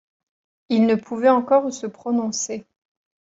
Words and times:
Il 0.69 0.87
ne 0.87 0.95
pouvait 0.95 1.29
encore 1.29 1.71
se 1.71 1.85
prononcer. 1.85 2.65